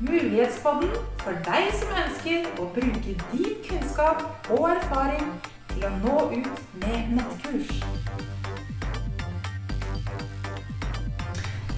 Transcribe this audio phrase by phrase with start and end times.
[0.00, 5.26] Mulighetspodden for deg som ønsker å bruke din kunnskap og erfaring
[5.74, 7.74] til å nå ut med nettkurs.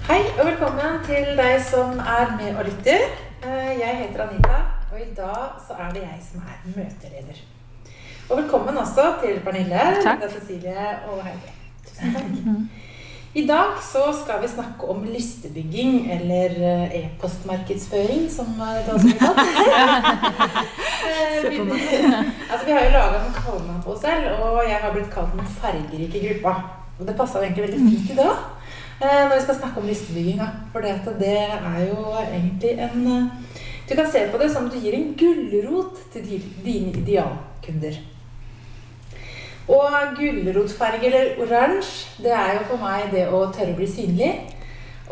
[0.07, 3.09] Hei og velkommen til deg som er med og lytter.
[3.43, 7.43] Eh, Jeg heter Anita, og i dag så er det jeg som er møteleder.
[8.29, 11.51] Og velkommen også til Pernille, Linda Cecilie og Heidi.
[11.87, 12.31] Tusen takk.
[13.35, 19.07] I dag så skal vi snakke om listebygging, eller eh, e-postmarkedsføring, som eh, det også
[19.07, 19.39] blir kalt.
[21.03, 21.59] Eh, vi-
[22.51, 25.33] altså, vi har jo laga noen kallenavn på oss selv, og jeg har blitt kalt
[25.35, 26.53] den fargerike gruppa.
[26.99, 28.37] Og det passa egentlig veldig fint i dag
[29.03, 30.39] når vi skal snakke om listebygging.
[30.71, 33.03] For det, det er jo egentlig en
[33.89, 36.29] Du kan se på det som du gir en gulrot til
[36.63, 37.97] dine idealkunder.
[39.71, 44.31] Og gulrotfarge eller oransje, det er jo for meg det å tørre å bli synlig.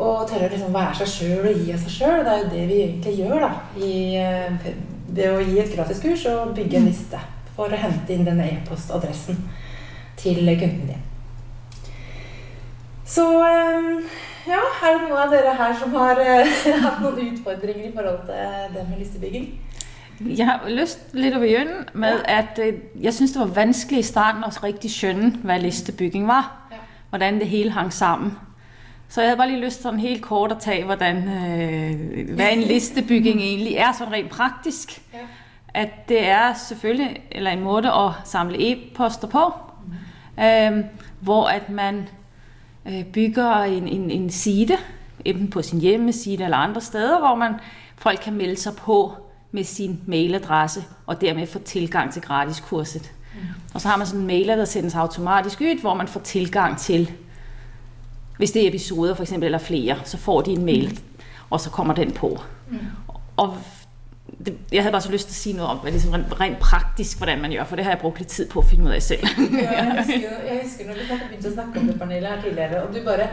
[0.02, 2.24] Og tørre å liksom være seg sjøl og gi av seg sjøl.
[2.24, 4.74] Det er jo det vi egentlig gjør da, i, eh,
[5.08, 7.22] ved å gi et gratiskurs og bygge en liste
[7.56, 9.40] for å hente inn denne e-postadressen
[10.20, 11.08] til kunden din.
[13.08, 16.52] Så eh, ja, er det noen av dere her som har eh,
[16.84, 19.52] hatt noen utfordringer i forhold til det med listebygging?
[20.26, 24.06] Jeg har lyst litt å begynne med at øh, jeg syns det var vanskelig i
[24.06, 26.50] starten å riktig skjønne hva listebygging var.
[27.10, 28.32] Hvordan det hele hang sammen.
[29.08, 32.46] Så jeg hadde bare lige lyst til sånn helt kort å ta hvordan, øh, hva
[32.48, 34.94] en listebygging egentlig er sånn rent praktisk.
[35.12, 35.26] Ja.
[35.82, 39.44] At det er selvfølgelig eller en måte å samle e-poster på,
[40.38, 40.78] øh,
[41.20, 42.06] hvor at man
[42.86, 44.78] øh, bygger en, en, en side,
[45.24, 47.60] enten på sin hjemmeside eller andre steder, hvor man,
[47.96, 49.02] folk kan melde seg på
[49.52, 53.12] med sin mailadresse, og dermed få tilgang til gratiskurset.
[53.74, 57.12] Og så har man sådan mailer, der sendes automatisk ut, hvor man får tilgang til,
[58.36, 61.00] hvis det er episoder for eksempel, eller flere, så får de en mail,
[61.50, 62.42] og så kommer den på.
[63.36, 63.56] Og
[64.46, 67.18] det, jeg hadde bare så lyst til å si noe om liksom rent, rent praktisk,
[67.18, 69.00] hvordan man gjør, for det har jeg brukt litt tid på å finne ut av
[69.04, 69.26] selv.
[69.52, 72.82] Ja, jeg, husker, jeg husker når vi begynte å snakke om det, Pernille, her tidligere,
[72.86, 73.28] og du bare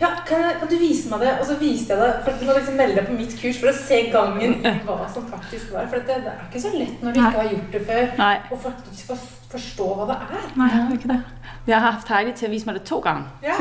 [0.00, 1.32] ja, kan, jeg, kan du vise meg det?
[1.40, 2.12] Og så viste jeg det.
[2.24, 4.96] For Du må liksom melde deg på mitt kurs for å se gangen i hva
[5.14, 5.84] som faktisk var.
[5.92, 7.26] For det, det er ikke så lett når du Nei.
[7.28, 8.36] ikke har gjort det før, Nei.
[8.50, 9.18] å faktisk for,
[9.54, 10.32] forstå hva det er.
[10.58, 11.20] Nei, det er ikke det.
[11.64, 13.26] Jeg har haft Heidi til å vise meg det to ganger.
[13.44, 13.54] Ja.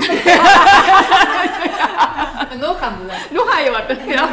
[2.50, 3.20] Men nå kan du det.
[3.32, 4.00] Nå har jeg gjort det.
[4.12, 4.26] Ja.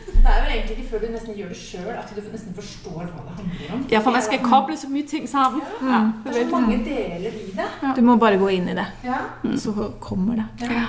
[0.20, 2.98] Det er jo egentlig ikke før du nesten gjør det sjøl at du nesten forstår
[3.00, 3.86] hva det handler om.
[3.90, 5.62] ja, for man skal koble så mye ting sammen.
[5.82, 6.00] Ja.
[6.24, 7.68] Det er så mange deler i det.
[7.96, 9.20] Du må bare gå inn i det, Ja.
[9.56, 10.70] så kommer det.
[10.70, 10.86] ja.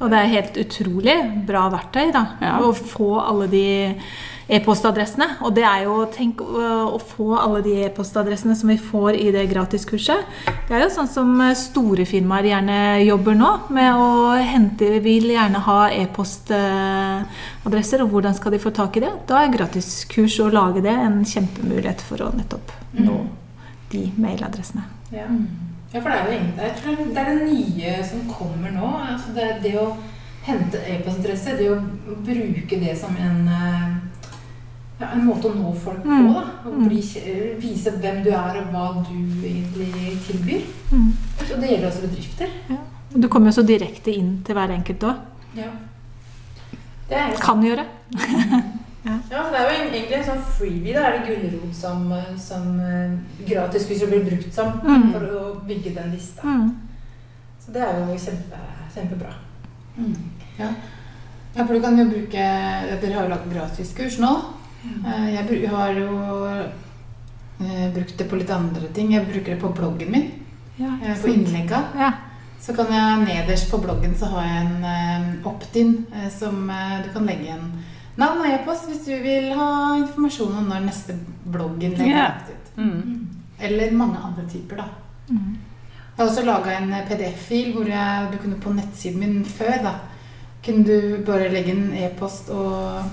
[0.00, 1.16] Og det er helt utrolig
[1.46, 2.58] bra verktøy da, Ja.
[2.64, 3.94] å få alle de
[4.50, 5.26] e-postadressene.
[5.44, 9.44] Og det er jo, tenk å få alle de e-postadressene som vi får i det
[9.52, 10.24] gratiskurset.
[10.66, 15.58] Det er jo sånn som store firmaer gjerne jobber nå, med å hente Vil gjerne
[15.68, 19.12] ha e-postadresser, og hvordan skal de få tak i det?
[19.28, 23.20] Da er gratiskurs å lage det en kjempemulighet for å nettopp nå
[23.90, 24.82] de mailadressene.
[25.12, 25.26] Ja.
[25.92, 28.90] Ja, for det er jo egentlig det er det nye som kommer nå.
[29.10, 29.88] Altså det, det å
[30.46, 31.80] hente e-postadresse, det å
[32.24, 33.88] bruke det som en, eh,
[35.00, 36.08] ja, en måte å nå folk på.
[36.08, 36.30] Mm.
[36.34, 36.44] da.
[36.70, 37.02] Å bli,
[37.60, 40.66] vise hvem du er, og hva du egentlig tilbyr.
[40.92, 41.10] Mm.
[41.50, 42.54] Og det gjelder også bedrifter.
[42.70, 42.80] Ja.
[43.10, 45.24] Og Du kommer jo så direkte inn til hver enkelt òg.
[45.58, 45.72] Ja.
[47.10, 47.88] Det er Kan gjøre.
[49.04, 50.92] Ja, for det er jo egentlig en sånn freebie.
[50.94, 55.12] Da er det gulrot som, eh, som gratis gratiskurser blir brukt som Mm.
[55.12, 56.42] for å bygge den lista.
[56.42, 56.70] Mm.
[57.64, 58.58] Så det er jo kjempe,
[58.94, 59.32] kjempebra.
[60.58, 60.68] Ja.
[61.56, 62.30] ja, for du kan jo bruke
[63.00, 64.30] Dere har jo lagd gratiskurs nå.
[65.06, 66.46] Eh, Jeg har jo
[67.60, 69.12] eh, brukt det på litt andre ting.
[69.12, 70.30] Jeg bruker det på bloggen min.
[70.78, 71.84] Ja, eh, På innlegga.
[71.98, 72.12] Ja.
[72.60, 77.02] Så kan jeg nederst på bloggen så har jeg en eh, opt-in eh, som eh,
[77.04, 77.70] du kan legge igjen
[78.18, 81.16] navn og e-post hvis du vil ha informasjon om når neste
[81.46, 82.22] bloggen er yeah.
[82.24, 82.70] lagt ut.
[82.76, 83.28] Mm.
[83.60, 84.88] Eller mange andre typer, da.
[85.28, 85.58] Mm.
[86.10, 89.94] Jeg har også laga en PDF-fil hvor jeg, du kunne på nettsiden min før da,
[90.64, 93.04] kunne du bare legge inn e-post og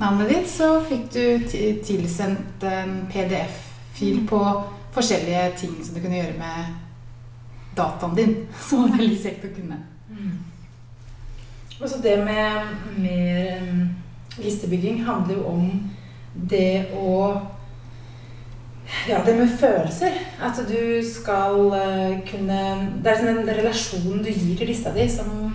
[0.00, 1.52] navnet ditt, så fikk du
[1.86, 4.40] tilsendt en PDF-fil på
[4.92, 6.72] forskjellige ting som du kunne gjøre med
[7.76, 8.34] dataen din.
[8.68, 9.78] Som var veldig kjekt å kunne.
[11.82, 13.86] Og så det med, mer um,
[14.38, 15.66] listebygging handler jo om
[16.50, 17.40] det å
[19.08, 20.12] Ja, det med følelser.
[20.42, 22.58] At du skal eh, kunne
[23.02, 25.52] Det er sånn en relasjon du gir til lista di som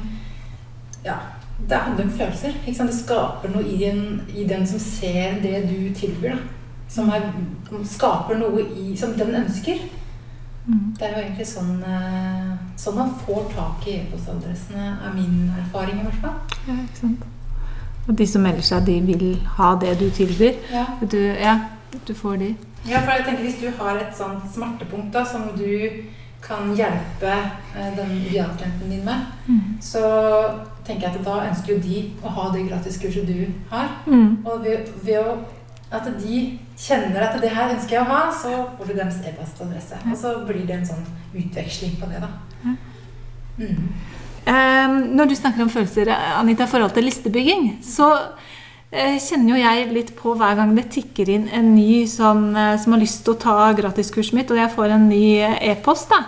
[1.06, 1.18] Ja.
[1.58, 2.54] Det handler om følelser.
[2.66, 6.36] Det skaper noe i, en, i den som ser det du tilbyr.
[6.36, 6.38] Da.
[6.88, 7.26] Som er,
[7.84, 9.80] skaper noe i, som den ønsker.
[10.68, 10.94] Mm.
[11.00, 16.02] Det er jo egentlig sånn, eh, sånn man får tak i e-postadressene, er min erfaring
[16.02, 16.38] i hvert fall.
[16.68, 17.26] Ja, ikke sant.
[18.08, 19.26] Og de som melder seg, de vil
[19.58, 20.54] ha det du tilbyr.
[20.72, 20.86] Ja.
[21.12, 21.58] Du, ja,
[22.08, 22.54] du får de.
[22.88, 25.68] Ja, for jeg tenker Hvis du har et sånt smertepunkt da, som du
[26.42, 27.28] kan hjelpe
[27.76, 29.78] eh, den idealklienten din med, Mm.
[29.82, 30.00] så
[30.86, 33.90] tenker jeg at da ønsker jo de å ha det gratiskurset du har.
[34.06, 34.46] Mm.
[34.46, 35.38] Og ved, ved å,
[35.92, 40.00] at de kjenner at det her ønsker jeg å ha, så får du deres e-postadresse.
[40.12, 42.30] Og så blir det en sånn utveksling på det, da.
[43.58, 43.88] Mm.
[44.48, 48.10] Eh, når du snakker om følelser, Anita, i forhold til listebygging, så
[48.92, 52.50] eh, kjenner jo jeg litt på hver gang det tikker inn en ny sånn
[52.80, 55.26] som har lyst til å ta gratiskurset mitt, og jeg får en ny
[55.74, 56.22] e-post da,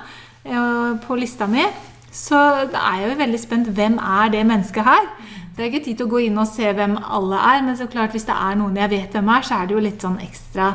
[1.05, 1.63] på lista mi,
[2.11, 3.69] så da er jeg jo veldig spent.
[3.77, 5.07] Hvem er det mennesket her?
[5.55, 7.89] Det er ikke tid til å gå inn og se hvem alle er, men så
[7.91, 10.19] klart hvis det er noen jeg vet hvem er, så er det jo litt sånn
[10.23, 10.69] ekstra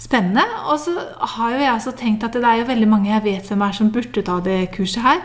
[0.00, 0.44] spennende.
[0.72, 0.94] Og så
[1.34, 3.76] har jo jeg også tenkt at det er jo veldig mange jeg vet hvem er
[3.76, 5.20] som burde ta det kurset her,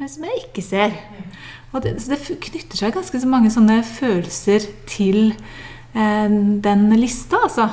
[0.00, 0.94] men som jeg ikke ser.
[1.84, 5.34] Det, så det knytter seg ganske så mange sånne følelser til
[5.92, 6.30] eh,
[6.64, 7.68] den lista, altså.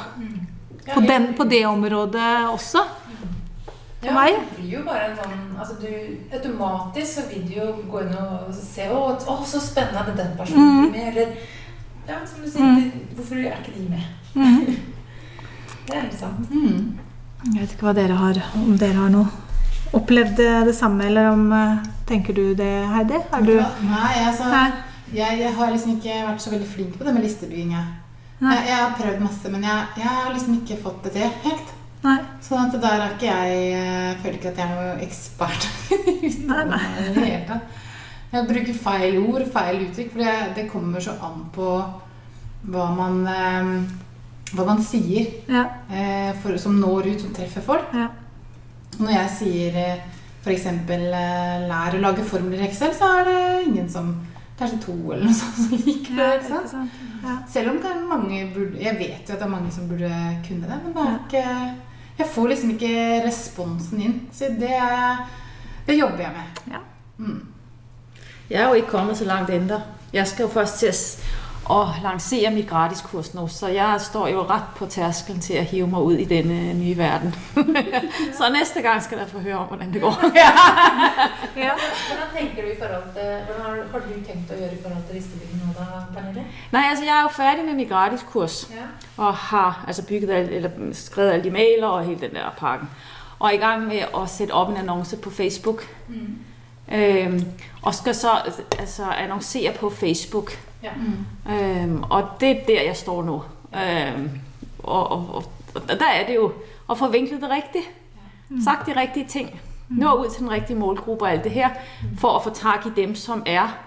[0.88, 2.84] På, den, på det området også.
[4.04, 4.36] Ja, meg.
[4.38, 5.88] det blir jo bare en sånn altså du,
[6.30, 10.36] Automatisk så vil du jo gå inn og se Å, å så spennende at den
[10.38, 10.92] personen mm.
[10.94, 11.08] med.
[11.10, 11.34] Eller
[12.08, 12.86] ja, som du sier,
[13.18, 14.06] hvorfor er ikke de med?
[14.36, 14.78] Mm.
[15.88, 16.52] Det er helt sant.
[16.52, 17.00] Mm.
[17.48, 19.47] Jeg vet ikke hva dere har, om dere har noe
[19.94, 23.18] opplevd det, samme, eller om eh, Tenker du det, Heidi?
[23.32, 23.54] Har du
[23.84, 24.48] Nei, altså,
[25.14, 27.74] jeg, jeg har liksom ikke vært så veldig flink på det med listebygging.
[27.76, 27.90] Jeg,
[28.42, 31.74] jeg, jeg har prøvd masse, men jeg, har liksom ikke fått det til helt.
[32.06, 32.18] Nei.
[32.46, 35.68] Sånn at der er ikke jeg Jeg føler ikke at jeg er noen ekspert.
[36.48, 37.60] Nei, nei.
[38.28, 41.68] Jeg bruker feil ord, feil uttrykk, for det, det kommer så an på
[42.68, 43.70] hva man, eh,
[44.52, 45.64] hva man sier Ja.
[45.88, 47.94] eh, for, som når ut, som treffer folk.
[47.96, 48.10] ja.
[48.98, 50.06] Når jeg sier eh,
[50.44, 50.66] f.eks.
[50.88, 54.16] lær å lage formler i Excel, så er det ingen som
[54.58, 56.30] Kanskje to eller noe sånt som liker det.
[56.40, 56.72] ikke sant?
[56.72, 57.02] sant?
[57.22, 57.36] Ja.
[57.54, 60.10] Selv om det er mange burde, Jeg vet jo at det er mange som burde
[60.48, 61.44] kunne det, men det er ikke
[62.18, 62.94] Jeg får liksom ikke
[63.28, 64.16] responsen inn.
[64.34, 64.80] Så det,
[65.86, 66.64] det jobber jeg med.
[66.74, 66.82] Ja.
[67.22, 67.44] Mm.
[68.50, 69.78] Jeg er jo ikke kommet så langt ennå.
[70.14, 70.90] Jeg skal jo først til
[71.70, 75.88] at, lansere mitt gratiskurs nå, så jeg står jo rett på terskelen til å hive
[75.92, 77.34] meg ut i denne nye verden.
[78.38, 80.26] så neste gang skal dere få høre om, hvordan det går.
[81.58, 81.74] Ja.
[81.74, 85.18] Hvordan tenker du i forhold til Hvordan har, du tenkt å gjøre i forhold til
[85.18, 86.44] listebygging nå, da, Pernille?
[86.72, 88.58] Nei, altså jeg er jo færdig med mitt gratiskurs.
[88.76, 88.86] Ja.
[89.18, 92.92] og har altså bygget al, eller skrevet alle de mailer og hele den der pakken.
[93.40, 95.84] Og er i gang med å sætte opp en annonce på Facebook.
[96.08, 96.38] Mm.
[96.94, 97.42] Øhm,
[97.82, 98.38] og skal så
[98.80, 100.54] altså, annonsere på Facebook.
[100.84, 100.90] Ja.
[100.96, 101.54] Mm.
[101.54, 103.44] Øhm, og det er der, jeg står nu.
[103.76, 104.30] Øhm,
[104.80, 105.44] og, og,
[105.76, 106.52] og, der er det jo
[106.90, 107.90] at få vinklet det rigtigt.
[108.64, 109.62] Sagt de rigtige ting.
[109.90, 111.70] Nå ud til den rigtige målgruppe og alt det her,
[112.18, 113.78] for at få tak i dem, som er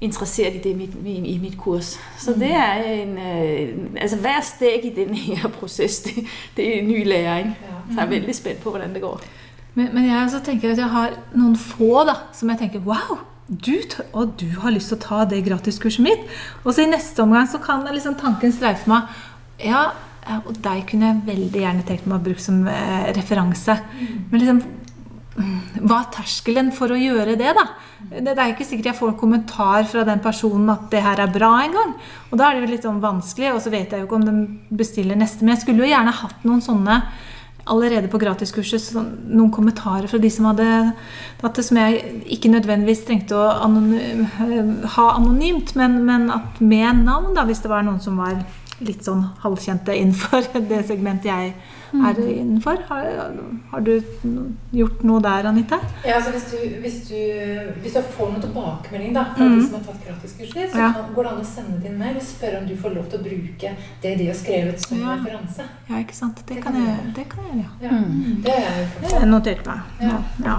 [0.00, 2.00] interesseret i det i mit, i, i mit kurs.
[2.18, 6.14] Så det er en, øh, altså hver steg i den her proces, det,
[6.56, 7.56] det er en ny læring.
[7.90, 9.20] Så jeg er veldig spændt på, hvordan det går.
[9.74, 13.18] Men, men jeg tenker at jeg har noen få da, som jeg tenker Wow!
[13.52, 13.74] Du,
[14.16, 16.22] og du har lyst til å ta det gratiskurset mitt.
[16.64, 19.10] Og så i neste omgang så kan liksom tanken streife meg.
[19.60, 19.90] Ja,
[20.46, 23.76] og deg kunne jeg veldig gjerne tenkt meg å bruke som eh, referanse.
[24.30, 27.66] Men liksom mm, hva er terskelen for å gjøre det, da?
[28.12, 31.34] Det, er ikke sikkert jeg får en kommentar fra den personen at det her er
[31.34, 31.92] bra engang.
[32.30, 34.28] Og da er det jo litt sånn vanskelig, og så vet jeg jo ikke om
[34.30, 35.44] den bestiller neste.
[35.44, 37.02] Men jeg skulle jo gjerne hatt noen sånne
[37.70, 38.96] allerede på gratiskurset
[39.30, 40.66] noen kommentarer fra de som hadde
[41.40, 44.26] tatt det, som jeg ikke nødvendigvis trengte å anony
[44.96, 46.26] ha anonymt, men, men
[46.58, 48.40] med navn, da, hvis det var noen som var
[48.86, 51.54] litt sånn halvkjente innenfor det segmentet jeg
[51.92, 52.78] er innenfor.
[52.88, 53.32] Har,
[53.70, 53.90] har du
[54.72, 55.78] gjort noe der, Anita?
[56.06, 57.18] Ja, altså hvis du, hvis, du,
[57.82, 59.58] hvis du får noen tilbakemelding da, fra mm.
[59.58, 60.88] de som har tatt gratiskurset ditt, så Ja.
[60.96, 63.20] kan, går det an å sende din mail og spørre om du får lov til
[63.20, 65.18] å bruke det de har skrevet som Ja.
[65.18, 65.68] referanse.
[65.90, 66.42] Ja, ikke sant?
[66.46, 67.90] Det Det kan jeg, du det kan jeg gjøre, ja.
[67.90, 68.00] Ja.
[68.48, 69.80] Det har jeg Det er notert meg.
[70.00, 70.18] Ja.
[70.44, 70.56] Ja.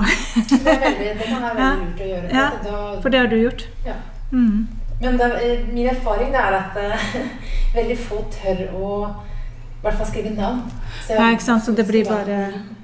[0.53, 2.33] Det, er veldig, det kan være veldig lurt å gjøre.
[2.33, 3.67] Ja, da, For det har du gjort?
[3.85, 3.97] Ja.
[4.33, 4.67] Mm.
[5.03, 7.07] Men det, er- min erfaring er at eh,
[7.77, 10.61] veldig få tør å i hvert fall skrive navn.
[11.07, 11.63] Så Ja, ikke sant?
[11.65, 12.37] Så det blir bare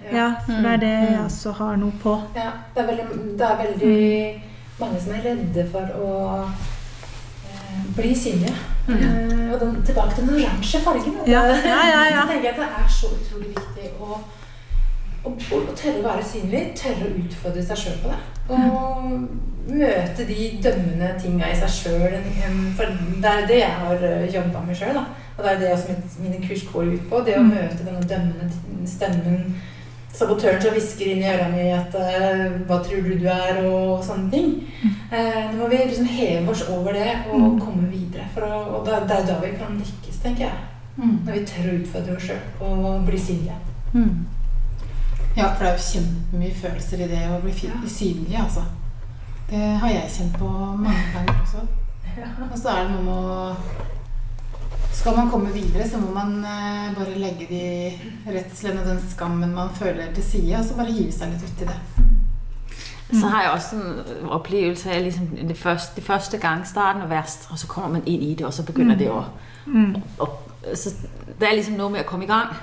[0.09, 0.15] Ja.
[0.15, 2.15] Ja, for det er det jeg også har noe på.
[2.35, 3.05] Ja, det er veldig,
[3.37, 4.41] det er veldig
[4.79, 6.09] mange som er redde for å
[6.49, 8.55] eh, bli synlige.
[8.89, 11.19] Eh, og den, tilbake til den oransje fargen.
[11.27, 11.43] Ja.
[11.45, 11.53] du.
[11.53, 12.25] Ja, ja, ja, ja.
[12.31, 14.17] Tenker jeg at det er så utrolig viktig å,
[15.37, 18.19] å, tørre å være synlig, tørre å utfordre seg sjøl på det.
[18.49, 19.29] Og
[19.69, 22.15] møte de dømmende tinga i seg sjøl.
[22.77, 22.85] For
[23.21, 24.97] det er det jeg har jobba med sjøl.
[25.37, 27.21] Og det er det også mine kurs går ut på.
[27.25, 27.49] Det å Mm.
[27.53, 29.55] møte denne dømmende stemmen
[30.13, 34.03] sabotøren som hvisker inn i øra mi at eh, hva tror du du er, og
[34.03, 34.49] sånne ting.
[35.11, 37.59] Eh, nå må vi liksom heve oss over det og Mm.
[37.61, 38.25] komme videre.
[38.33, 40.57] For å, og det, det er da vi kan lykkes, tenker jeg.
[40.97, 41.19] Mm.
[41.25, 43.55] Når vi tør å utfordre oss sjøl og bli synlige.
[45.39, 45.45] Mm.
[45.45, 47.53] Ja, for det er jo kjempemye følelser i det å bli
[47.87, 48.65] synlig, altså.
[49.49, 51.61] Det har jeg kjent på mange ganger også.
[52.51, 53.55] Og så er det noe med å
[54.99, 57.61] Skal man komme videre, så må man eh, bare legge de
[58.27, 61.67] redslene og den skammen man føler til side, og så bare hive seg litt uti
[61.69, 61.77] det.
[63.13, 67.07] Så har jeg også en opplevelse av liksom det første, det første gang starten er
[67.07, 69.23] verst, og så kommer man inn i det, og så begynder det å,
[69.69, 69.95] Mm.
[70.19, 70.29] Og,
[70.75, 70.89] så
[71.39, 72.53] det er liksom noe med å komme i gang.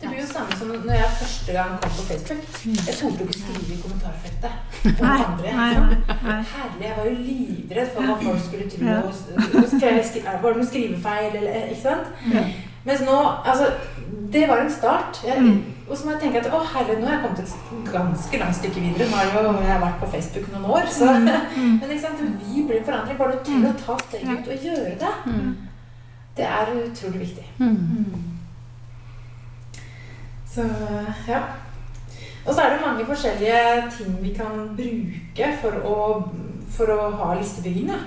[0.00, 2.44] Det blir jo samme som når jeg første gang kom på Facebook.
[2.88, 4.52] Jeg torde ikke skrive i kommentarfeltet
[5.00, 5.50] om Nei, andre.
[5.56, 6.38] nei.
[6.54, 8.86] Herlig, jeg var jo livredd for hva folk skulle tro.
[8.86, 12.08] Var det noen skrivefeil, eller ikke sant?
[12.88, 13.68] Mens nå, altså,
[14.32, 15.20] det var en start.
[15.26, 15.60] Jeg, Mm.
[15.90, 18.56] Og så må jeg tenke at å herlig, nå har jeg kommet et ganske langt
[18.56, 19.08] stykke videre.
[19.10, 21.08] Nå har jo jeg har vært på Facebook noen år, så
[21.80, 23.18] Men ikke sant, vi blir forandret.
[23.18, 25.14] Bare du tør å ta steget ut og gjøre det,
[26.36, 27.46] det er utrolig viktig.
[30.54, 30.64] Så
[31.28, 31.40] ja.
[32.46, 35.96] Og så er det mange forskjellige ting vi kan bruke for å,
[36.72, 37.90] for å ha listebygging.
[37.92, 37.98] Da.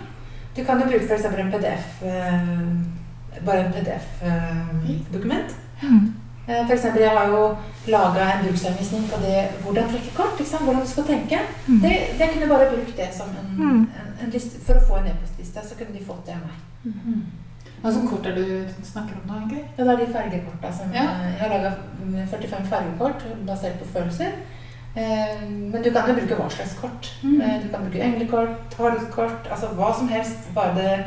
[0.57, 1.25] Du kan jo bruke f.eks.
[1.25, 2.41] en PDF eh,
[3.45, 5.55] Bare en PDF-dokument.
[5.83, 6.13] Mm.
[6.47, 7.55] Eh, For eksempel, jeg har jo
[7.87, 10.41] laga en bruksanvisning på det hvordan trekke kort.
[10.63, 11.39] Hvordan du skal tenke.
[11.67, 11.79] Mm.
[11.81, 13.79] Det, det kunne bare brukt det som en, Mm.
[14.01, 16.59] en, en liste, For å få en e-postliste, så kunne de fått det av meg.
[17.81, 19.63] Hva slags kort er det du snakker om da, egentlig?
[19.77, 21.03] Ja, det er de fargekorta som Ja.
[21.27, 21.71] Jeg har laga
[22.31, 24.31] 45 fargekort basert på følelser.
[24.95, 27.09] Eh, Men du kan jo bruke hva slags kort.
[27.23, 27.41] Mm.
[27.41, 30.53] Eh, Du kan bruke englekort, tarotkort, altså hva som helst.
[30.55, 31.05] Bare, det,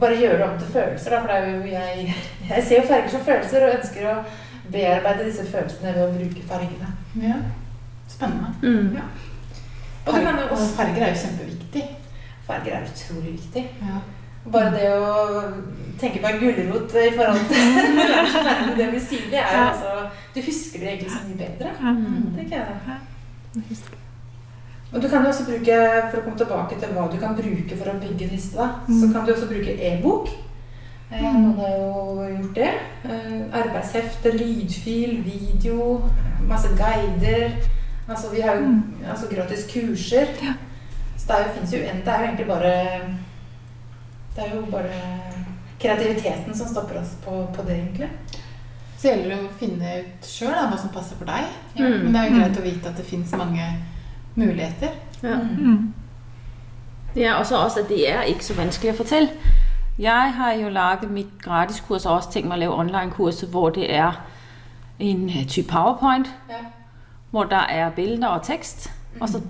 [0.00, 1.10] bare gjøre det om til følelser.
[1.10, 2.14] Da, for det er jo jeg,
[2.50, 4.16] jeg ser jo farger som følelser og ønsker å
[4.72, 6.92] bearbeide disse følelsene ved å bruke fargene.
[7.22, 7.36] Ja.
[8.08, 8.54] Spennende.
[8.62, 8.96] Mm.
[10.06, 11.84] Og du kan jo Og også farger er jo kjempeviktig.
[12.46, 13.64] Farger er utrolig viktig.
[13.82, 14.00] Ja.
[14.50, 15.42] Bare det å
[16.00, 17.76] tenke på en gulrot i forhold til
[18.66, 19.90] det blir bli synlig, er jo altså
[20.34, 21.70] Du husker det egentlig så mye bedre.
[21.80, 22.32] Mm.
[22.36, 23.76] tenker jeg.
[24.92, 25.76] Og du kan jo også bruke,
[26.10, 28.66] For å komme tilbake til hva du kan bruke for å bygge en liste, da,
[28.88, 29.12] så Mm.
[29.12, 30.28] kan du også bruke e-bok.
[31.12, 32.72] Eh, noen har jo gjort det.
[33.04, 36.10] Eh, arbeidshefte, lydfil, video,
[36.48, 37.52] masse guider.
[38.08, 38.82] Altså, vi har jo Mm.
[39.10, 40.26] altså, gratis kurser.
[41.16, 43.00] Så det fins jo en, det er jo egentlig bare
[44.36, 44.98] Det er jo bare
[45.82, 48.08] kreativiteten som stopper oss på, på det, egentlig.
[48.96, 51.48] Så gjelder det å finne ut sjøl hva som passer for deg.
[51.74, 52.04] Mm.
[52.04, 53.66] Men det er jo greit å vite at det fins mange
[54.38, 54.94] muligheter.
[55.22, 55.40] Ja.
[55.42, 55.92] Mm.
[57.16, 59.50] Ja, og så også, at det er ikke så vanskelig å fortelle.
[59.98, 63.90] Jeg har jo laget mitt gratiskurs og også tenkt meg å lave online-kurs hvor det
[63.92, 64.22] er
[65.02, 66.62] en øh, type PowerPoint, Ja.
[67.30, 69.40] hvor der er bilder og tekst, og så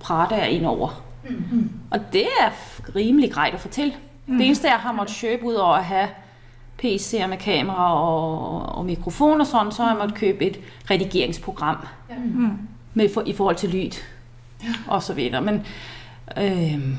[0.00, 1.02] prater jeg innover.
[1.24, 1.70] Mm.
[1.90, 2.52] Og det er
[2.94, 3.76] rimelig greit å at
[4.28, 6.06] Det eneste, jeg har måttet kjøpe utover å ha
[6.78, 10.58] PC-er med kamera og, og mikrofon og sånn, så har jeg måttet kjøpe et
[10.90, 11.86] redigeringsprogram
[12.18, 12.58] Mm.
[12.94, 13.96] med for, i forhold til lyd
[14.88, 15.40] og så videre.
[15.42, 15.60] Men
[16.36, 16.96] øh,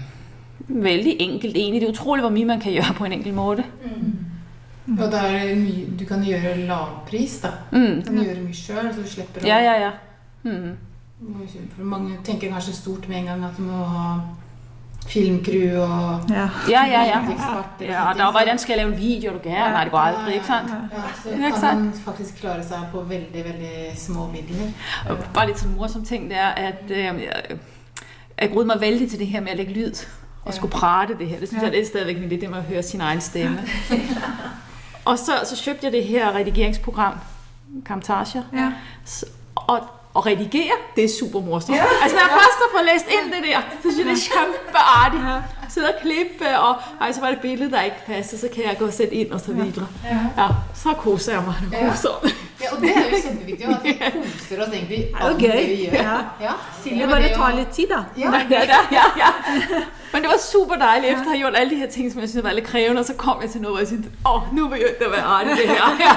[0.67, 1.81] veldig enkelt egentlig.
[1.81, 3.63] Det er utrolig hvor mye man kan gjøre på en enkelt måte.
[3.85, 4.99] Mm.
[4.99, 7.49] Og da er mye Du kan gjøre lavpris, da.
[7.71, 8.01] Mm.
[8.01, 9.91] Du kan gjøre mye sjøl, så du slipper å Ja, ja, ja.
[10.43, 10.77] Mm.
[11.75, 14.19] For mange tenker kanskje stort med en gang at du må ha
[15.07, 16.49] filmcrew og Ja.
[16.69, 17.19] Ja, ja, ja.
[17.31, 17.85] eksperter.
[17.93, 19.73] Ja, og der var, hvordan skal jeg lave en video, du gerne?
[19.73, 20.69] Nei, det går aldri, ikke sant?
[20.69, 24.71] Ja, så kan man faktisk klare seg på veldig, veldig små midler.
[25.33, 27.59] Bare litt sånn morsom ting, det er, at øh, jeg,
[28.41, 30.05] jeg meg veldig til det her med å lægge lyd
[30.45, 31.39] og skulle prate det her.
[31.39, 33.59] Det synes jeg, det er stadigvæk lidt det med å høre sin egen stemme.
[35.05, 37.13] og så, så kjøpte jeg det her redigeringsprogram,
[37.85, 38.71] Camtasia, Ja.
[39.55, 39.79] Og,
[40.13, 41.77] og redigere, det er super morsomt.
[41.77, 41.83] Ja.
[42.03, 44.37] Altså, når jeg først har fået læst ind det der, så synes jeg, det er
[44.39, 45.23] kæmpeartigt.
[45.23, 45.37] Ja.
[45.69, 48.63] Sidde og klippe, og ej, så var det et billede, der ikke passede, så kan
[48.63, 49.87] jeg gå og sætte ind og så videre.
[50.37, 51.55] Ja, så koser jeg mig.
[51.71, 52.29] Det er Ja.
[52.61, 55.75] Ja, og det er jo kjempeviktig, at vi koser oss egentlig Det alt det vi
[55.75, 55.91] gjør.
[55.93, 56.17] Ja.
[56.41, 57.99] Ja, Det bare tar litt tid, da.
[58.17, 59.29] Ja, Ja, ja, ja, ja.
[60.13, 62.29] Men det var super dejligt, etter å ha gjort alle de her ting, som jeg
[62.29, 64.67] synes var litt krevende, og så kom jeg til noe hvor jeg syntes åh, nå
[64.67, 65.83] begynte det å være artig, det her.
[66.07, 66.15] Ja.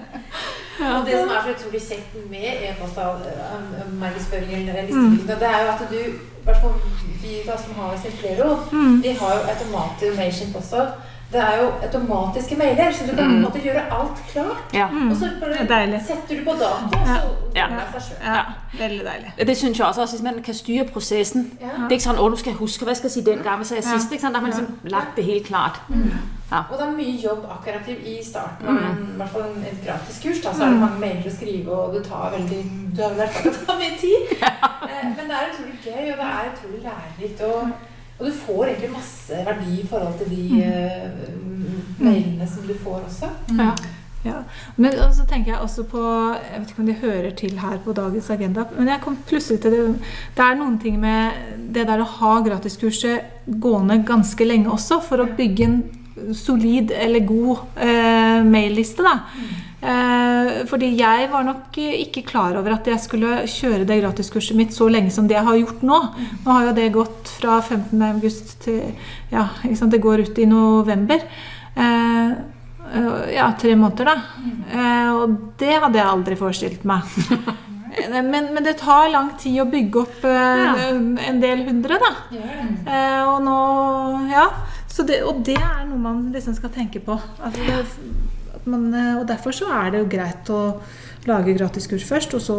[0.80, 5.16] Og det som er så utrolig kjekt med e-postmarkedsføring mm.
[5.26, 6.74] det er jo at du, i hvert fall
[7.22, 9.02] vi da som har Simplero, Mm.
[9.02, 10.80] vi har jo automatisk mailship også.
[11.32, 14.74] Det er jo automatiske mailer, så du kan på en måte gjøre alt klart.
[14.74, 14.86] ja.
[14.90, 15.10] Mm.
[15.10, 17.20] Og så bare setter du på dato, og så
[17.54, 17.66] Ja.
[17.68, 18.34] går det seg sjøl.
[18.34, 18.42] Ja,
[18.78, 19.46] veldig deilig.
[19.48, 21.58] Det synes jeg også, også, hvis man kan styre prosessen.
[21.60, 21.66] Ja.
[21.66, 23.58] Det er ikke sånn 'Å, nå skal jeg huske, hva jeg skal si den gangen
[23.58, 24.10] jeg sidst?
[24.10, 24.20] sist'.
[24.20, 25.80] Da har man liksom lagt det helt klart.
[26.50, 26.60] Ja.
[26.70, 29.00] Og det er mye jobb akkurat i, starten Mm.
[29.14, 30.38] i hvert fall et gratis kurs.
[30.44, 32.60] Da, så er det mange mailer å skrive, og det tar veldig
[32.96, 34.30] Du har vel erfart at det tar mye tid.
[34.46, 34.52] Ja.
[35.16, 37.40] Men det er utrolig gøy, og det er utrolig lærerikt.
[37.50, 37.70] Og,
[38.18, 41.36] og du får egentlig masse verdi i forhold til de eh,
[41.98, 43.30] mailene som du får også.
[43.58, 43.72] Ja.
[44.26, 44.40] Ja.
[44.76, 46.00] Men så tenker jeg også på
[46.34, 49.60] Jeg vet ikke om de hører til her på dagens agenda, men jeg kom plutselig
[49.62, 49.84] til det
[50.36, 51.30] Det er noen ting med
[51.74, 55.76] det der å ha gratiskurset gående ganske lenge også, for å bygge en
[56.34, 59.02] solid eller god eh, mailliste.
[59.04, 59.18] da.
[59.86, 64.72] Eh, fordi jeg var nok ikke klar over at jeg skulle kjøre det gratiskurset mitt
[64.74, 65.98] så lenge som det jeg har gjort nå.
[66.46, 68.02] Nå har jo det gått fra 15.
[68.14, 68.80] august til
[69.30, 71.20] Ja, ikke sant, det går ut i november.
[71.76, 74.16] Eh, eh, ja, tre måneder, da.
[74.72, 77.02] Eh, og det hadde jeg aldri forestilt meg.
[77.96, 80.72] Eh, Men, men det tar lang tid å bygge opp eh, Ja.
[81.30, 82.10] en- del hundre, da.
[82.28, 82.42] Det.
[82.92, 83.54] Eh, og nå
[84.28, 84.42] Ja.
[84.96, 87.18] Så det, og det er noe man liksom skal tenke på.
[87.44, 87.82] Altså det,
[88.56, 90.60] at man, eh, og derfor så er det jo greit å
[91.26, 92.56] lage gratiskurs først, og så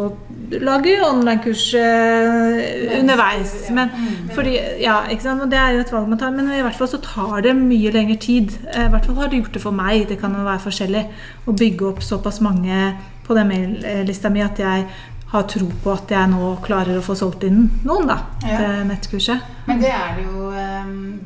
[0.60, 3.54] lage online-kurs eh, underveis.
[3.74, 3.90] Men
[4.36, 4.54] fordi,
[4.84, 5.42] ja, ikke sant?
[5.46, 7.54] Og det er jo et valg man tar, men i hvert fall så tar det
[7.58, 8.54] mye lengre tid.
[8.74, 11.04] Eh, I hvert fall har det gjort det for meg, det kan jo være forskjellig,
[11.48, 12.92] å bygge opp såpass mange
[13.26, 14.86] på den maillista mi at jeg
[15.28, 18.56] har tro på at jeg nå klarer å få solgt inn noen da, Ja.
[18.56, 19.42] til nettkurset.
[19.66, 20.52] Men det er det jo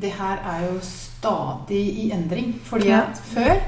[0.02, 0.80] Det her er jo
[1.26, 2.54] stadig i endring.
[2.64, 2.98] Fordi Ja.
[3.02, 3.60] at før,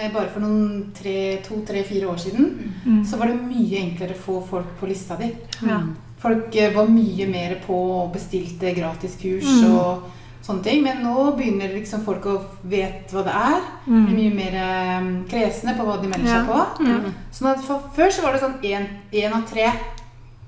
[0.00, 3.04] eh, bare for noen tre, to, tre, fire år siden, Mm.
[3.04, 5.34] så var det mye enklere å få folk på lista di.
[5.66, 5.80] Ja.
[6.18, 9.74] Folk eh, var mye mer på og bestilte gratiskurs Mm.
[9.78, 10.02] og
[10.42, 10.82] sånne ting.
[10.82, 13.60] Men nå begynner liksom folk å vet hva det er.
[13.86, 14.06] Mm.
[14.06, 16.44] Blir mye mer eh, kresne på hva de melder Ja.
[16.44, 16.84] seg på.
[16.84, 17.12] Mm.
[17.32, 18.60] Sånn at for, Før så var det sånn
[19.12, 19.72] én av tre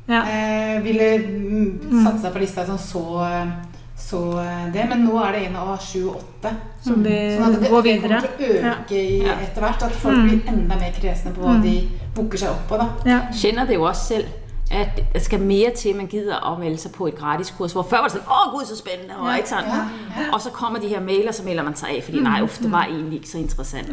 [0.08, 0.22] Ja.
[0.24, 2.04] eh, ville mm, Mm.
[2.04, 3.52] satse seg på lista sånn så, eh,
[4.00, 4.88] så eh, det.
[4.88, 6.50] Men nå er det en av sju og åtte.
[6.84, 9.34] Som de Sånn at det, går det kommer til å øke i, Ja.
[9.44, 9.82] etter hvert.
[9.82, 10.28] At folk Mm.
[10.28, 11.62] blir enda mer kresne på hva Mm.
[11.62, 12.76] de booker seg opp på.
[12.78, 12.88] da.
[13.06, 13.20] Ja.
[13.32, 14.24] kjenner det jo også selv,
[14.70, 17.82] at der skal mere til, man gider at melde sig på et gratis kurs, hvor
[17.82, 19.64] før var det sådan, åh gud, så spændende, og, ikke sådan.
[19.64, 19.74] Ja,
[20.22, 20.32] ja.
[20.32, 22.72] og så kommer de her mailer, så melder man sig af, fordi nej, uff, det
[22.72, 23.88] var egentlig ikke så interessant.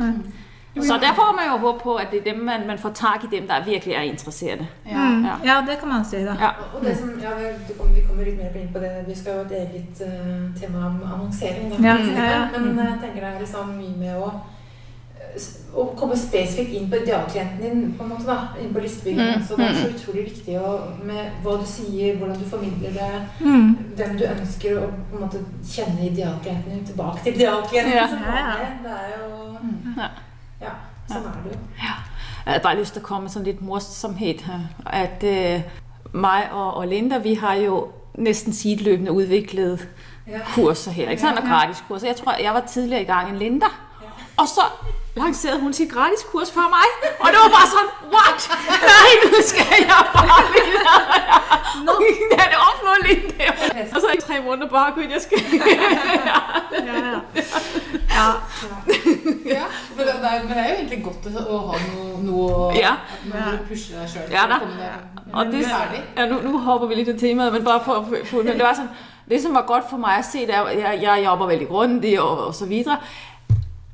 [0.84, 3.24] Så der får man jo håpe på, at det er dem, man, man får tak
[3.24, 4.68] i dem, der virkelig er interesserte.
[4.92, 5.10] Ja.
[5.10, 5.26] Mm.
[5.26, 5.36] Ja.
[5.46, 6.36] ja, det kan man si, da.
[6.40, 6.50] Ja.
[6.76, 7.30] Og det som, ja,
[7.68, 8.92] det kommer, Vi kommer litt mer inn på det.
[9.08, 11.72] Vi skal jo ha et eget uh, tema om annonsering.
[11.72, 12.60] Da, Ja, ja, ja.
[12.60, 16.98] Men jeg tenker det er liksom mye med å eh, å komme spesifikt inn på
[17.04, 19.42] idealklienten din, på en måte da, inn på listebyggingen.
[19.42, 19.96] Mm, Så det er så mm.
[19.96, 20.70] utrolig viktig å,
[21.06, 23.76] med hva du sier, hvordan du formidler det, Mm.
[23.98, 27.94] hvem du ønsker å på en måte kjenne idealklienten din tilbake til idealklienten.
[27.94, 28.08] Ja.
[28.08, 28.48] som Ja, ja.
[28.48, 28.72] vanlig.
[28.84, 30.10] Det er jo Ja.
[31.10, 31.60] Ja, sånn er det jo.
[32.48, 34.68] Jeg har bare lyst til å komme med morsomhed her.
[34.86, 35.62] At uh,
[36.14, 39.88] meg og, og Linda, vi har jo næsten sideløpende utviklet
[40.28, 40.40] Ja.
[40.56, 41.40] kurser her, ikke sant?
[41.40, 42.08] og gratiskurser.
[42.08, 43.66] Jeg tror, jeg var tidligere i gang end Linda.
[44.38, 44.62] Og så
[45.16, 46.88] lancerede hun sit gratis kurs for mig,
[47.20, 48.40] og det var bare sådan, what?
[48.92, 51.00] Nej, nu skal jeg bare videre.
[51.90, 53.52] Og Ja, det opnår lige der.
[53.96, 55.38] og så i tre måneder bare, gud, jeg skal...
[56.72, 57.20] Ja, ja.
[58.18, 58.28] ja.
[59.46, 59.64] Ja,
[59.98, 62.72] men det, er, men det er jo egentlig godt å, å ha noe, noe å
[62.78, 62.94] Ja.
[63.30, 64.32] Når du pusher deg sjøl.
[64.32, 64.58] Ja da.
[65.34, 68.28] Og det, er ja, nu, nu hopper vi lidt til temaet, men bare for at
[68.30, 68.90] få- det var sådan,
[69.30, 71.68] det som var godt for mig at se, det er, at jeg, jeg jobber veldig
[71.68, 72.98] grundigt og, og så videre,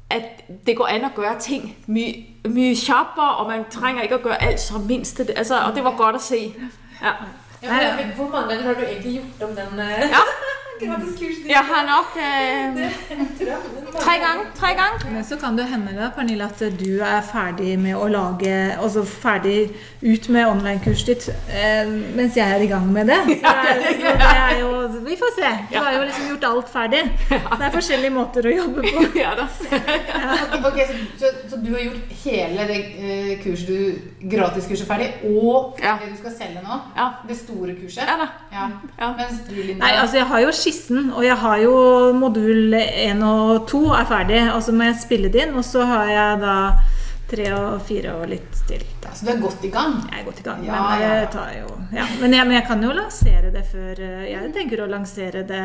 [0.10, 2.14] at det går an at gøre ting mye,
[2.46, 5.20] mye sharpere, og man trænger ikke at gøre alt som mindst.
[5.20, 6.54] Altså, og det var godt at se.
[7.02, 7.12] Ja.
[7.64, 10.18] Ja, men Hvor mange ganger har du egentlig gjort om den eh, Ja.
[10.82, 11.50] Gratiskursen din?
[11.50, 11.84] Jeg har
[12.18, 12.74] øh,
[14.06, 14.46] tre ganger.
[14.56, 15.14] Tre gange.
[15.14, 19.04] Men så kan det hende da, Pernille, at du er ferdig med å lage Altså
[19.06, 19.70] ferdig
[20.02, 23.20] ut med online-kurset ditt eh, mens jeg er i gang med det.
[23.44, 24.72] Så det, er, det er jo
[25.04, 25.52] Vi får se.
[25.72, 27.04] Du har jo liksom gjort alt ferdig.
[27.30, 29.06] Det er forskjellige måter å jobbe på.
[29.24, 29.46] Ja, da.
[30.68, 35.78] Okay, så, så, så du har gjort hele det eh, kurset du, gratiskurset ferdig, og
[35.80, 36.80] det du skal selge nå?
[37.30, 38.04] Det store kurset?
[38.08, 38.28] Ja da.
[38.54, 38.66] Ja.
[39.00, 39.12] Ja.
[39.20, 41.76] Mens du, Linda Nei, altså jeg har jo skissen, og jeg har jo
[42.18, 44.42] modul 1 og 2 er ferdig.
[44.56, 46.58] Og så må jeg spille det inn, og så har jeg da
[47.34, 48.84] 3 og 4 og litt til.
[49.04, 49.14] Da.
[49.16, 49.98] Så du er godt i gang?
[50.12, 51.46] Jeg er godt i gang, Ja, men ja, ja.
[51.60, 52.08] jo ja.
[52.22, 55.64] men, jeg, men jeg kan jo lansere det før eh, Jeg tenker å lansere det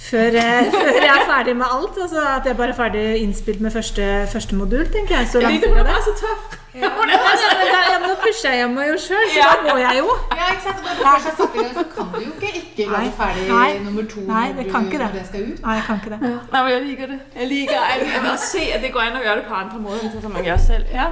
[0.00, 2.00] før, eh, før jeg er ferdig med alt.
[2.06, 5.30] Altså at jeg bare er ferdig innspilt med første, første modul, tenker jeg.
[5.32, 5.94] Så lanserer jeg er det.
[5.94, 6.59] bare så tøff.
[6.74, 9.96] Ja, men, da, ja, men nå pusher jeg meg jo sjøl, så da må jeg
[9.98, 10.12] jo.
[10.38, 10.84] Ja, ikke sant?
[10.84, 13.08] Når du først har satt i gang, så kan du jo ikke ikke Nei.
[13.16, 13.72] ferdig Nei.
[13.86, 15.00] nummer to Nei, når, du, det.
[15.00, 15.62] når det skal ut.
[15.64, 16.20] Nei, jeg kan ikke det.
[16.52, 17.18] Nei, men jeg liker det.
[17.40, 19.82] Jeg liker jeg, jeg å se, at det går an å gjøre det på andre
[19.82, 20.94] måter enn som man gjør selv.
[20.94, 21.08] Ja,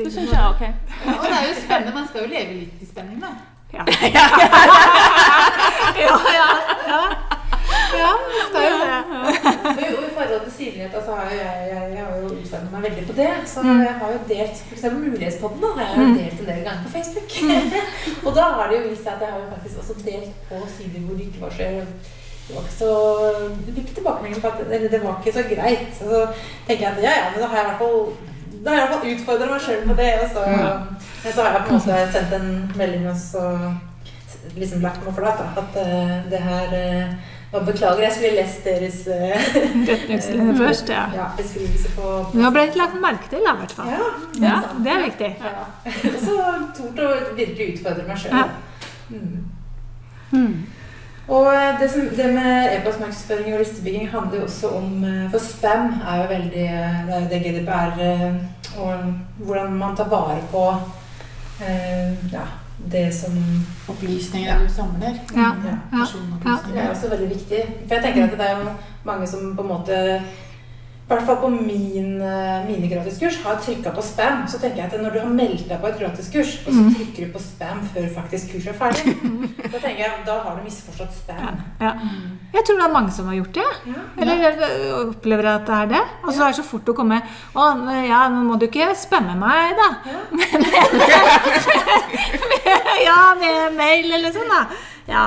[0.00, 0.64] det syns jeg er ok.
[0.64, 1.94] Ja, og det er jo spennende.
[1.98, 3.34] Man skal jo leve litt i spenning, da.
[3.72, 3.84] Ja,
[4.16, 4.26] ja,
[6.00, 6.48] ja.
[6.88, 7.02] ja.
[8.00, 9.31] ja det skal jo det.
[9.42, 12.82] Og i- forhold til synlighet, altså, har jo jeg, jeg, jeg har jo utfordret meg
[12.86, 13.28] veldig på det.
[13.52, 13.80] Så Mm.
[13.88, 15.60] jeg har jo delt eksempel Mulighetspodden.
[15.62, 17.30] da, har jeg jo delt en del ganger på Facebook.
[18.26, 20.54] og da har det jo vist seg at jeg har jo faktisk også delt på
[20.76, 21.68] sider hvor det ikke var så
[22.46, 22.90] det var ikke så
[23.66, 25.90] Du fikk tilbakemeldinger på at eller, det var ikke så greit.
[26.00, 26.06] Så
[26.66, 28.00] tenker jeg at ja, ja, men da har jeg i hvert fall
[28.64, 30.10] da har jeg i hvert fall utfordra meg sjøl på det.
[30.22, 30.42] Og så,
[31.24, 32.50] men så har jeg på en måte sendt en
[32.80, 33.44] melding og så
[34.56, 35.40] liksom lagt meg flat.
[35.62, 37.14] At uh, det her eh,
[37.52, 38.98] og Beklager, jeg skulle lest deres
[39.90, 41.02] Retningslinjer først, ja.
[41.14, 43.90] ja, beskrivelse på Du har blitt lagt merke til, da, i hvert fall.
[43.92, 44.06] Ja,
[44.40, 44.84] Ja, sant.
[44.84, 45.30] det er viktig.
[45.44, 45.64] Ja.
[46.12, 46.36] Og så
[46.78, 48.38] tort å virkelig utfordre meg sjøl.
[48.38, 48.46] Ja.
[49.10, 49.42] Mm.
[50.30, 50.54] Hmm.
[51.28, 55.92] Og eh, det, som, det med e-postmarkedsføring og listebygging handler jo også om For spam
[56.08, 56.64] er jo veldig
[57.06, 57.92] Det er jo det GDPR
[58.80, 59.12] og
[59.44, 60.64] hvordan man tar vare på
[61.62, 62.46] eh, ja,
[62.90, 63.34] det som
[63.88, 65.18] Opplysninger du samler.
[65.36, 65.50] Ja.
[65.64, 66.04] ja,
[66.44, 66.56] Ja.
[66.72, 67.60] Det er også veldig viktig.
[67.86, 68.72] For jeg tenker at det er jo
[69.04, 70.22] mange som på en måte
[71.12, 74.42] hvert fall på min, eh, mine gratiskurs har trykka på spam.
[74.48, 77.26] Så tenker jeg at når du har meldt deg på et gratiskurs, og så trykker
[77.26, 79.14] du på spam før faktisk kurset er ferdig,
[79.72, 81.60] da tenker jeg da har du misforstått spam.
[81.80, 81.92] Ja.
[82.52, 83.68] Jeg tror det er mange som har gjort det.
[83.92, 84.02] Ja.
[84.22, 84.66] Eller
[85.02, 86.02] opplever at det er det.
[86.24, 87.68] Og så er det så fort å komme Å,
[88.06, 89.88] ja, nå må du ikke spamme meg, da.
[93.06, 94.66] ja, med mail eller sånn, da.
[95.08, 95.26] Ja.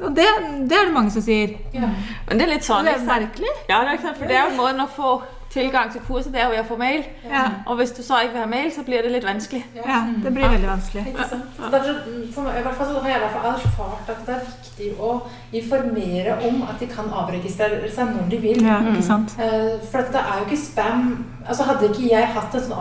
[0.00, 0.26] Og det,
[0.70, 1.56] det er det mange som sier.
[1.74, 1.88] Ja.
[2.28, 3.50] Men det er litt sånn, Det er merkelig.
[3.68, 5.16] Ja, det er for det er jo måten å få
[5.48, 7.04] tilgang til kurset, det er jo ved å få mail.
[7.24, 7.46] Ja.
[7.66, 9.62] Og hvis du så ikke vil ha mail, så blir det litt vanskelig.
[9.74, 11.06] ja, det blir veldig vanskelig.
[11.08, 11.46] Ikke sant?
[11.56, 12.02] Så derfor,
[12.34, 15.14] for i hvert fall så har jeg erfart at det er viktig å
[15.56, 18.62] informere om at de kan avregistrere seg når de vil.
[18.68, 19.34] Ja, ikke sant?
[19.40, 21.10] Eh, For at det er jo ikke spam
[21.48, 22.76] Altså Hadde ikke jeg hatt en sånn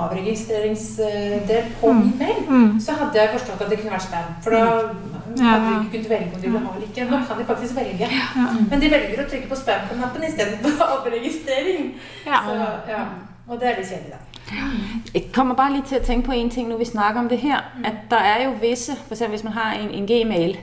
[0.67, 2.80] avregistreringsdel på min mail, Mm.
[2.82, 4.34] så hadde jeg forstått at det kunne vært spam.
[4.43, 4.89] For da
[5.40, 5.44] Ja.
[5.44, 7.12] hadde du ikke kunnet velge om de ville ha eller ikke.
[7.12, 8.08] Nå kan de faktisk velge.
[8.70, 11.92] Men de velger å trykke på spam-knappen istedenfor avregistrering.
[12.26, 12.40] Ja.
[12.48, 12.56] Så,
[12.94, 13.04] ja.
[13.48, 14.18] Og det er litt kjedelig, da.
[15.13, 17.38] Jeg kommer bare lige til at tænke på en ting, nu vi snakker om det
[17.38, 20.58] her, at der er jo visse, for eksempel hvis man har en, en gmail,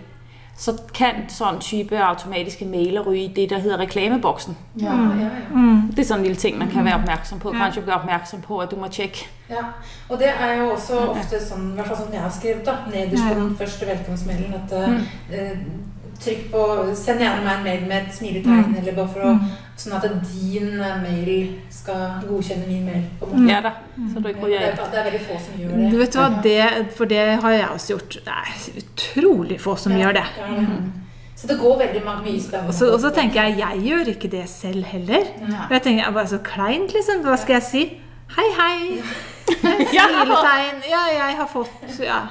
[0.56, 4.56] så kan sådan type automatiske mailer ryge i det, der hedder reklameboksen.
[4.80, 5.28] Ja, ja, ja.
[5.50, 5.80] Mm.
[5.90, 7.50] Det er sådan en lille ting, man kan være opmærksom på.
[7.50, 9.28] Kanskje være opmærksom på, at du må tjekke.
[9.50, 9.62] Ja,
[10.08, 12.78] og det er jo også ofte sånn, i hvert fall sånn jeg har skrevet, da,
[12.88, 14.72] nederst på den første velkomstmailen, at
[15.36, 15.58] eh,
[16.24, 16.62] trykk på
[16.96, 19.36] Send gjerne meg en mail med et smiletegn, eller bare for å
[19.74, 21.30] Sånn at din eh, mail
[21.74, 23.06] skal godkjenne min mail.
[23.18, 23.48] på måten.
[23.50, 23.72] Ja da,
[24.12, 25.98] så du Det er, det er veldig få som gjør Du det.
[25.98, 28.18] vet hva, det, For det har jeg også gjort.
[28.28, 30.24] Det er utrolig få som gjør det.
[30.38, 30.78] Ja, ja.
[31.34, 32.68] Så det går veldig mye spennende.
[32.70, 35.26] Og så, og så tenker jeg jeg gjør ikke det selv heller.
[35.66, 37.26] Og jeg tenker, jeg bare Så kleint, liksom.
[37.26, 37.86] Hva skal jeg si?
[38.38, 39.32] Hei, hei.
[39.96, 40.80] Ja, Smiletegn.
[40.90, 42.22] Ja, jeg har fått Ja.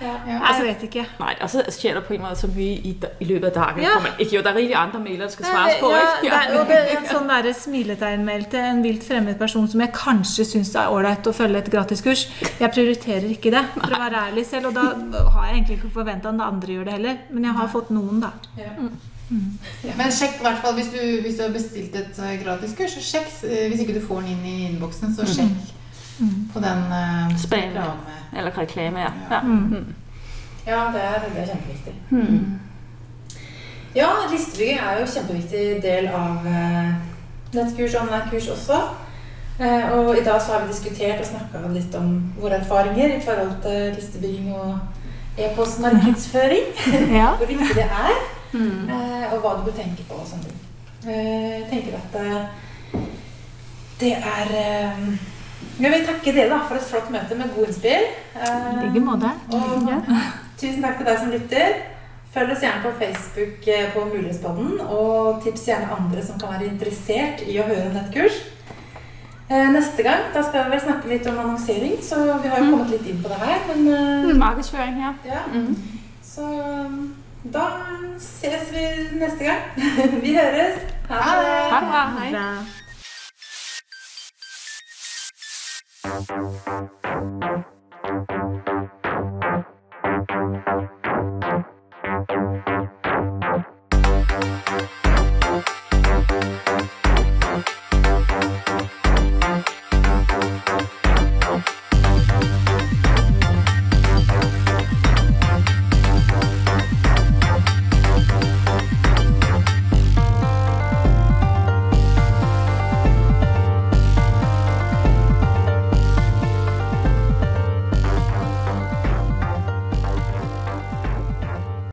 [0.00, 0.12] Ja.
[0.26, 1.04] Jeg vet ikke.
[1.20, 3.82] Nei, altså så sker der på en måte så mye i, i løpet av dagen.
[3.82, 3.94] Ja.
[3.94, 4.00] Ja.
[4.02, 6.26] Man, ikke, jo, det er riktig andre mailer, det skal svares på, ja, ikke?
[6.28, 6.40] Ja.
[6.60, 10.46] og det er en sånn der smiletegnmail til en vilt fremmed person som jeg kanskje
[10.50, 12.26] syns er ålreit å følge et gratiskurs.
[12.60, 14.70] Jeg prioriterer ikke det, for å være ærlig selv.
[14.70, 14.88] Og da
[15.36, 17.18] har jeg egentlig ikke forventa at andre gjør det heller.
[17.30, 18.32] Men jeg har fått noen, da.
[18.60, 18.74] Ja.
[19.30, 23.02] Men sjekk i hvert fall hvis du, hvis du har bestilt et eh, gratiskurs, så
[23.02, 25.72] sjekk eh, hvis ikke du får den inn i innboksen, så sjekk
[26.52, 27.78] på den uh, Spam.
[28.36, 29.12] Eller reklame, ja.
[29.30, 29.40] ja.
[29.40, 29.94] Mm.
[30.66, 31.94] Ja, det er, det er kjempeviktig.
[33.94, 36.94] Ja, listebygging er jo en kjempeviktig del av uh,
[37.54, 38.80] nettkurs og online-kurs også.
[39.60, 43.20] Uh, og i dag så har vi diskutert og snakka litt om våre erfaringer i
[43.22, 44.78] forhold til listebygging og
[45.38, 46.66] e-postmarkedsføring.
[47.18, 47.28] Ja.
[47.38, 48.16] Hvor viktig det er,
[48.54, 50.14] eh, og hva du bør tenke på.
[50.14, 50.58] og sånne ting.
[51.06, 53.00] Eh, Jeg tenker at eh,
[54.00, 55.08] det er eh,
[55.74, 58.06] Jeg vil takke dere da, for et flott møte med gode innspill.
[58.38, 59.30] Eh, I like måte.
[59.50, 59.88] og
[60.60, 61.74] tusen takk til deg som lytter.
[62.34, 66.70] Følg oss gjerne på Facebook eh, på Mulighetspodden, og tips gjerne andre som kan være
[66.72, 68.40] interessert i å høre om nettkurs.
[69.50, 72.94] Eh, Neste gang da skal vi snakke litt om annonsering, så vi har jo kommet
[72.94, 73.66] litt inn på det her.
[73.70, 75.12] Men eh, Markedsføring ja.
[75.28, 75.42] ja,
[76.24, 76.48] så
[76.88, 77.12] um,
[77.54, 77.66] da
[78.18, 78.86] ses vi
[79.20, 79.66] neste gang.
[80.24, 80.80] Vi høres.
[81.10, 81.58] Ha det.
[81.70, 81.82] Ha
[82.32, 82.83] det
[86.14, 86.30] Thank
[88.30, 88.43] you.